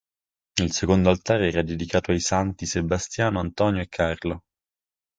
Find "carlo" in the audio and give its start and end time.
3.87-4.41